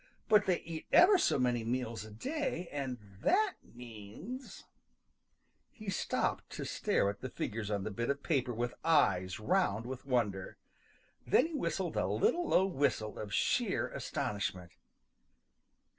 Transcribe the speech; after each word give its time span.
But 0.27 0.47
they 0.47 0.61
eat 0.61 0.87
ever 0.91 1.19
so 1.19 1.37
many 1.37 1.63
meals 1.63 2.05
a 2.05 2.09
day 2.11 2.67
and 2.71 2.97
that 3.21 3.57
means" 3.61 4.63
He 5.69 5.91
stopped 5.91 6.49
to 6.53 6.65
stare 6.65 7.07
at 7.11 7.21
the 7.21 7.29
figures 7.29 7.69
on 7.69 7.83
the 7.83 7.91
bit 7.91 8.09
of 8.09 8.23
paper 8.23 8.51
with 8.51 8.73
eyes 8.83 9.39
round 9.39 9.85
with 9.85 10.03
wonder. 10.07 10.57
Then 11.27 11.45
he 11.45 11.53
whistled 11.53 11.97
a 11.97 12.07
little 12.07 12.47
low 12.47 12.65
whistle 12.65 13.19
of 13.19 13.31
sheer 13.31 13.89
astonishment. 13.89 14.71